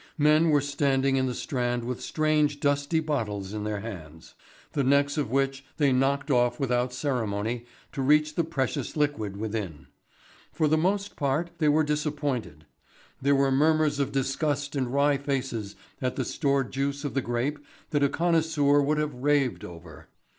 [0.17, 4.33] Men were standing in the Strand with strange dusty bottles in their hands,
[4.71, 9.85] the necks of which they knocked off without ceremony to reach the precious liquid within.
[10.51, 12.65] For the most part they were disappointed.
[13.21, 17.59] There were murmurs of disgust and wry faces at the stored juice of the grape
[17.91, 20.07] that a connoisseur would have raved over.